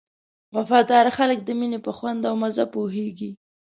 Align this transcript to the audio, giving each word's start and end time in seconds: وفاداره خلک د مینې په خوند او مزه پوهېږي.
وفاداره 0.55 1.11
خلک 1.17 1.39
د 1.43 1.49
مینې 1.59 1.79
په 1.85 1.91
خوند 1.97 2.21
او 2.29 2.33
مزه 2.41 2.65
پوهېږي. 2.73 3.31